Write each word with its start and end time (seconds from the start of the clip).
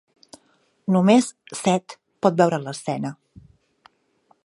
Només 0.95 1.27
Set 1.61 1.97
pot 2.27 2.43
veure 2.43 2.63
l'escena. 2.65 3.13